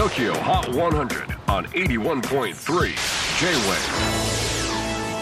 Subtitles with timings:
[0.00, 2.54] TOKYO HOT 100 on 81.3 J-WAVE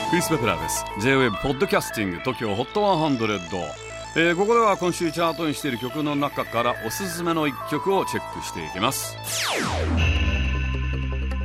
[0.09, 0.85] クリス・ベプラーです。
[1.01, 3.73] J-WAVE ポッドキャスティング TOKYO HOT 100、
[4.15, 9.17] えー、ここでは今週チャートにしている曲の中からおすすめの一曲をチェックしていきます。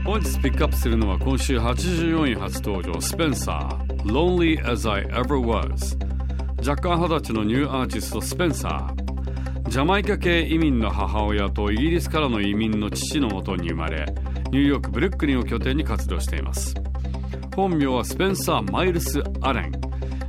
[0.05, 5.97] 本日ピックアップするのは今週84位初登場スペンサー Lonely as I Ever Was
[6.59, 9.02] 若干二十歳のニューアーティストスペンサー
[9.73, 14.05] ジャマイカ系移民の母親とイギリスからの移民の父のもとに生まれ
[14.51, 16.75] ニューヨークブルックリンを拠点に活動しています。
[17.55, 19.71] 本名はスペンサー・マイルス・アレン、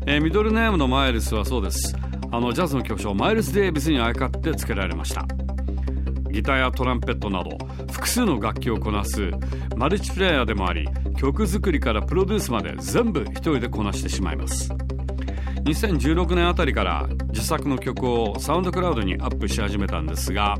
[0.06, 1.94] えー、ミドルネームのマイルスはそうです。
[2.32, 5.26] あのジャズの巨匠マイルス・デイビスにあやかって付けられました。
[6.30, 7.58] ギターやトランペットなど
[7.92, 9.30] 複数の楽器をこなす
[9.76, 10.88] マルチプレイヤーでもあり
[11.18, 14.70] 曲作りからプロデュースまで全部一人でこなしてしまいます。
[15.64, 20.56] 2016年あたりから自作の曲をサウンドクラウドにアップし始めたんですが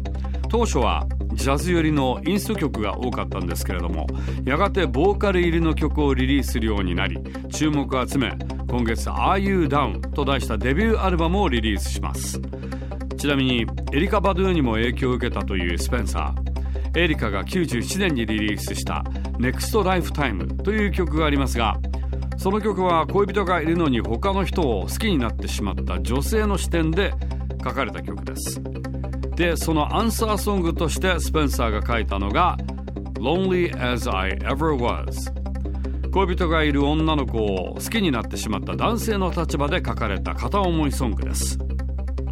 [0.49, 4.07] 当初はジャズ寄りのインスト曲が多かったんですけれども
[4.45, 7.19] やがてボーカル入りの曲をリリースするようになり
[7.51, 8.37] 注目を集め
[8.69, 12.41] 今月「Are You Down」と題したデビューアルバムをリリースします。
[13.17, 16.99] ちなみにエリカ・バドゥーにも影響を受けたというスペンサー。
[16.99, 19.05] エリカが97年にリリースした
[19.39, 21.77] 「NEXT Lifetime」という曲がありますが
[22.37, 27.15] その曲は恋人がいるのに他の人を好きになってしまった女性の視点で
[27.63, 28.61] 書かれた曲です。
[29.37, 32.57] でそのアンサーソングとしてスペンサーが書いたのが
[33.19, 35.33] 「Lonely as I Ever Was」
[36.13, 41.59] 恋人がいる女の子を好きになってしまった男性の立場で書かれた片思いソングです。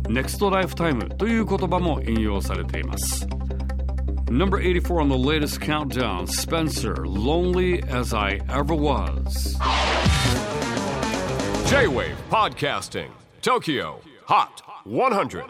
[0.09, 3.27] NEXT LIFETIME という言葉も引用されています。
[4.31, 9.57] Number 84 on the latest countdown Spencer, Lonely as I Ever Was.
[11.69, 13.11] J Wave Podcasting,
[13.43, 15.45] Tokyo Hot 100.